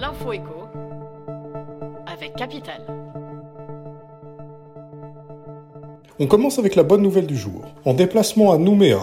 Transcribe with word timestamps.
L'info 0.00 0.32
écho 0.32 0.68
avec 2.06 2.36
Capital. 2.36 2.82
On 6.20 6.26
commence 6.28 6.60
avec 6.60 6.76
la 6.76 6.84
bonne 6.84 7.02
nouvelle 7.02 7.26
du 7.26 7.36
jour. 7.36 7.62
En 7.84 7.94
déplacement 7.94 8.52
à 8.52 8.58
Nouméa, 8.58 9.00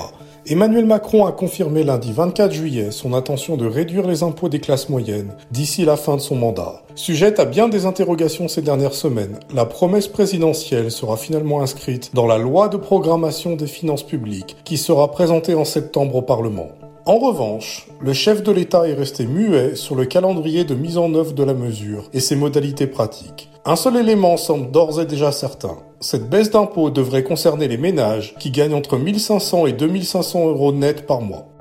Emmanuel 0.48 0.86
Macron 0.86 1.26
a 1.26 1.34
confirmé 1.34 1.84
lundi 1.84 2.14
24 2.14 2.52
juillet 2.54 2.92
son 2.92 3.14
intention 3.14 3.58
de 3.58 3.66
réduire 3.66 4.08
les 4.08 4.24
impôts 4.24 4.48
des 4.48 4.62
classes 4.62 4.88
moyennes 4.88 5.36
d'ici 5.52 5.84
la 5.84 5.98
fin 5.98 6.16
de 6.16 6.22
son 6.22 6.36
mandat. 6.36 6.84
Sujette 6.96 7.42
à 7.42 7.46
bien 7.46 7.68
des 7.68 7.86
interrogations 7.86 8.48
ces 8.48 8.62
dernières 8.62 8.94
semaines, 8.94 9.38
la 9.54 9.66
promesse 9.66 10.08
présidentielle 10.08 10.92
sera 10.92 11.18
finalement 11.18 11.62
inscrite 11.62 12.12
dans 12.14 12.28
la 12.28 12.38
loi 12.38 12.70
de 12.70 12.78
programmation 12.78 13.58
des 13.58 13.68
finances 13.68 14.04
publiques 14.04 14.56
qui 14.64 14.78
sera 14.78 15.12
présentée 15.12 15.56
en 15.56 15.66
septembre 15.66 16.16
au 16.16 16.22
Parlement. 16.22 16.70
En 17.08 17.20
revanche, 17.20 17.86
le 18.02 18.14
chef 18.14 18.42
de 18.42 18.52
l'État 18.52 18.88
est 18.88 18.96
resté 18.96 19.28
muet 19.28 19.76
sur 19.76 19.94
le 19.94 20.06
calendrier 20.06 20.64
de 20.64 20.74
mise 20.74 20.98
en 20.98 21.14
œuvre 21.14 21.34
de 21.34 21.44
la 21.44 21.54
mesure 21.54 22.10
et 22.14 22.20
ses 22.20 22.36
modalités 22.36 22.88
pratiques. 22.88 23.52
Un 23.64 23.76
seul 23.76 23.98
élément 23.98 24.38
semble 24.38 24.72
d'ores 24.72 25.00
et 25.00 25.06
déjà 25.06 25.32
certain. 25.32 25.78
Cette 26.00 26.28
baisse 26.32 26.50
d'impôt 26.50 26.90
devrait 26.90 27.24
concerner 27.24 27.68
les 27.68 27.78
ménages 27.78 28.34
qui 28.40 28.50
gagnent 28.50 28.74
entre 28.74 28.98
1500 28.98 29.68
et 29.68 29.74
2500 29.74 30.48
euros 30.48 30.72
net 30.72 31.06
par 31.06 31.22
mois. 31.22 31.55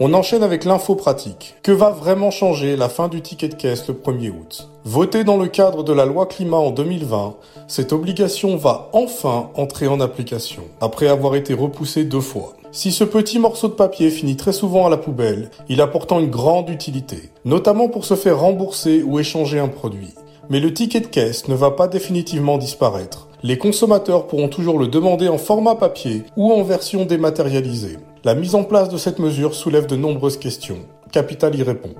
On 0.00 0.14
enchaîne 0.14 0.44
avec 0.44 0.64
l'info 0.64 0.94
pratique. 0.94 1.56
Que 1.64 1.72
va 1.72 1.90
vraiment 1.90 2.30
changer 2.30 2.76
la 2.76 2.88
fin 2.88 3.08
du 3.08 3.20
ticket 3.20 3.48
de 3.48 3.54
caisse 3.54 3.88
le 3.88 3.94
1er 3.94 4.30
août? 4.30 4.68
Votée 4.84 5.24
dans 5.24 5.36
le 5.36 5.48
cadre 5.48 5.82
de 5.82 5.92
la 5.92 6.06
loi 6.06 6.26
climat 6.26 6.58
en 6.58 6.70
2020, 6.70 7.34
cette 7.66 7.92
obligation 7.92 8.56
va 8.56 8.90
enfin 8.92 9.50
entrer 9.56 9.88
en 9.88 9.98
application, 9.98 10.62
après 10.80 11.08
avoir 11.08 11.34
été 11.34 11.52
repoussée 11.52 12.04
deux 12.04 12.20
fois. 12.20 12.54
Si 12.70 12.92
ce 12.92 13.02
petit 13.02 13.40
morceau 13.40 13.66
de 13.66 13.72
papier 13.72 14.10
finit 14.10 14.36
très 14.36 14.52
souvent 14.52 14.86
à 14.86 14.90
la 14.90 14.98
poubelle, 14.98 15.50
il 15.68 15.80
a 15.80 15.88
pourtant 15.88 16.20
une 16.20 16.30
grande 16.30 16.70
utilité, 16.70 17.30
notamment 17.44 17.88
pour 17.88 18.04
se 18.04 18.14
faire 18.14 18.38
rembourser 18.38 19.02
ou 19.02 19.18
échanger 19.18 19.58
un 19.58 19.66
produit. 19.66 20.14
Mais 20.48 20.60
le 20.60 20.72
ticket 20.72 21.00
de 21.00 21.06
caisse 21.08 21.48
ne 21.48 21.56
va 21.56 21.72
pas 21.72 21.88
définitivement 21.88 22.56
disparaître. 22.56 23.27
Les 23.44 23.56
consommateurs 23.56 24.26
pourront 24.26 24.48
toujours 24.48 24.80
le 24.80 24.88
demander 24.88 25.28
en 25.28 25.38
format 25.38 25.76
papier 25.76 26.24
ou 26.36 26.52
en 26.52 26.64
version 26.64 27.04
dématérialisée. 27.04 27.98
La 28.24 28.34
mise 28.34 28.56
en 28.56 28.64
place 28.64 28.88
de 28.88 28.96
cette 28.96 29.20
mesure 29.20 29.54
soulève 29.54 29.86
de 29.86 29.94
nombreuses 29.94 30.38
questions. 30.38 30.80
Capital 31.12 31.54
y 31.54 31.62
répond. 31.62 31.94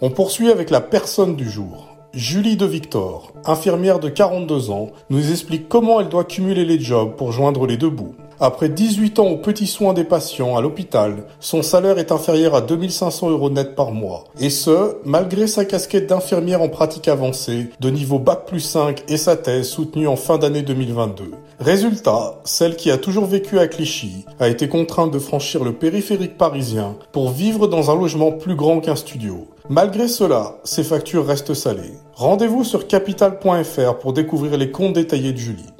On 0.00 0.10
poursuit 0.10 0.52
avec 0.52 0.70
la 0.70 0.80
personne 0.80 1.34
du 1.34 1.50
jour. 1.50 1.88
Julie 2.12 2.56
de 2.56 2.64
Victor, 2.64 3.32
infirmière 3.44 3.98
de 3.98 4.08
42 4.08 4.70
ans, 4.70 4.90
nous 5.10 5.32
explique 5.32 5.68
comment 5.68 6.00
elle 6.00 6.08
doit 6.08 6.24
cumuler 6.24 6.64
les 6.64 6.78
jobs 6.78 7.16
pour 7.16 7.32
joindre 7.32 7.66
les 7.66 7.76
deux 7.76 7.90
bouts. 7.90 8.14
Après 8.38 8.68
18 8.68 9.18
ans 9.18 9.28
aux 9.28 9.38
petits 9.38 9.66
soins 9.66 9.94
des 9.94 10.04
patients 10.04 10.56
à 10.56 10.60
l'hôpital, 10.60 11.24
son 11.40 11.62
salaire 11.62 11.98
est 11.98 12.12
inférieur 12.12 12.54
à 12.54 12.60
2500 12.60 13.30
euros 13.30 13.48
net 13.48 13.74
par 13.74 13.92
mois. 13.92 14.24
Et 14.38 14.50
ce, 14.50 14.96
malgré 15.06 15.46
sa 15.46 15.64
casquette 15.64 16.08
d'infirmière 16.08 16.60
en 16.60 16.68
pratique 16.68 17.08
avancée, 17.08 17.70
de 17.80 17.90
niveau 17.90 18.18
Bac 18.18 18.46
plus 18.46 18.60
5 18.60 19.04
et 19.08 19.16
sa 19.16 19.36
thèse 19.36 19.68
soutenue 19.68 20.06
en 20.06 20.16
fin 20.16 20.36
d'année 20.36 20.62
2022. 20.62 21.32
Résultat, 21.60 22.40
celle 22.44 22.76
qui 22.76 22.90
a 22.90 22.98
toujours 22.98 23.24
vécu 23.24 23.58
à 23.58 23.68
Clichy 23.68 24.26
a 24.38 24.48
été 24.48 24.68
contrainte 24.68 25.10
de 25.10 25.18
franchir 25.18 25.64
le 25.64 25.72
périphérique 25.72 26.36
parisien 26.36 26.96
pour 27.12 27.30
vivre 27.30 27.66
dans 27.66 27.90
un 27.90 27.94
logement 27.94 28.32
plus 28.32 28.54
grand 28.54 28.80
qu'un 28.80 28.96
studio. 28.96 29.46
Malgré 29.70 30.06
cela, 30.08 30.58
ses 30.64 30.84
factures 30.84 31.26
restent 31.26 31.54
salées. 31.54 31.94
Rendez-vous 32.14 32.62
sur 32.62 32.86
capital.fr 32.86 33.98
pour 33.98 34.12
découvrir 34.12 34.56
les 34.58 34.70
comptes 34.70 34.92
détaillés 34.92 35.32
de 35.32 35.38
Julie. 35.38 35.72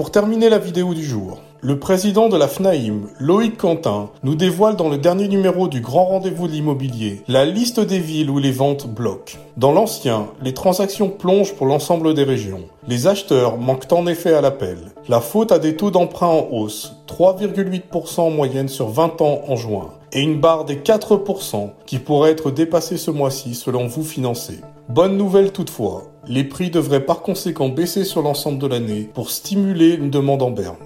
Pour 0.00 0.10
terminer 0.10 0.48
la 0.48 0.58
vidéo 0.58 0.94
du 0.94 1.04
jour, 1.04 1.42
le 1.60 1.78
président 1.78 2.30
de 2.30 2.36
la 2.38 2.48
FNAIM, 2.48 3.02
Loïc 3.18 3.58
Quentin, 3.58 4.08
nous 4.22 4.34
dévoile 4.34 4.74
dans 4.74 4.88
le 4.88 4.96
dernier 4.96 5.28
numéro 5.28 5.68
du 5.68 5.82
Grand 5.82 6.06
Rendez-vous 6.06 6.48
de 6.48 6.52
l'immobilier 6.52 7.20
la 7.28 7.44
liste 7.44 7.80
des 7.80 7.98
villes 7.98 8.30
où 8.30 8.38
les 8.38 8.50
ventes 8.50 8.86
bloquent. 8.86 9.36
Dans 9.58 9.72
l'ancien, 9.72 10.28
les 10.40 10.54
transactions 10.54 11.10
plongent 11.10 11.52
pour 11.52 11.66
l'ensemble 11.66 12.14
des 12.14 12.24
régions. 12.24 12.62
Les 12.88 13.08
acheteurs 13.08 13.58
manquent 13.58 13.92
en 13.92 14.06
effet 14.06 14.32
à 14.32 14.40
l'appel. 14.40 14.78
La 15.06 15.20
faute 15.20 15.52
à 15.52 15.58
des 15.58 15.76
taux 15.76 15.90
d'emprunt 15.90 16.28
en 16.28 16.48
hausse, 16.50 16.94
3,8% 17.06 18.20
en 18.20 18.30
moyenne 18.30 18.68
sur 18.68 18.88
20 18.88 19.20
ans 19.20 19.42
en 19.46 19.56
juin, 19.56 19.90
et 20.14 20.22
une 20.22 20.40
barre 20.40 20.64
des 20.64 20.76
4% 20.76 21.72
qui 21.84 21.98
pourrait 21.98 22.30
être 22.30 22.50
dépassée 22.50 22.96
ce 22.96 23.10
mois-ci 23.10 23.54
selon 23.54 23.86
vous 23.86 24.02
financez. 24.02 24.60
Bonne 24.88 25.18
nouvelle 25.18 25.52
toutefois, 25.52 26.04
les 26.26 26.44
prix 26.44 26.70
devraient 26.70 27.04
par 27.04 27.22
conséquent 27.22 27.68
baisser 27.68 28.04
sur 28.04 28.22
l'ensemble 28.22 28.58
de 28.58 28.66
l'année 28.66 29.10
pour 29.14 29.30
stimuler 29.30 29.94
une 29.94 30.10
demande 30.10 30.42
en 30.42 30.50
berne. 30.50 30.76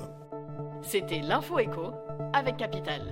C'était 0.83 1.21
l'info 1.21 1.59
écho 1.59 1.93
avec 2.33 2.57
Capital. 2.57 3.03